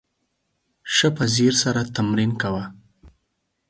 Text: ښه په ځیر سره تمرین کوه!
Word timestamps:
ښه 0.93 1.07
په 1.15 1.23
ځیر 1.33 1.53
سره 1.63 1.81
تمرین 1.95 2.31
کوه! 2.41 2.63